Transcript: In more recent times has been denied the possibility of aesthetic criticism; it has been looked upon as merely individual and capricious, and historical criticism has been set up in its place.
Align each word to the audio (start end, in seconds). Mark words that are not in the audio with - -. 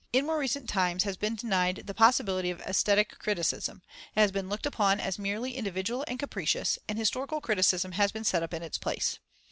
In 0.11 0.25
more 0.25 0.39
recent 0.39 0.67
times 0.67 1.03
has 1.03 1.15
been 1.15 1.35
denied 1.35 1.83
the 1.85 1.93
possibility 1.93 2.49
of 2.49 2.59
aesthetic 2.61 3.19
criticism; 3.19 3.83
it 4.15 4.21
has 4.21 4.31
been 4.31 4.49
looked 4.49 4.65
upon 4.65 4.99
as 4.99 5.19
merely 5.19 5.55
individual 5.55 6.03
and 6.07 6.17
capricious, 6.17 6.79
and 6.89 6.97
historical 6.97 7.39
criticism 7.39 7.91
has 7.91 8.11
been 8.11 8.23
set 8.23 8.41
up 8.41 8.51
in 8.55 8.63
its 8.63 8.79
place. 8.79 9.19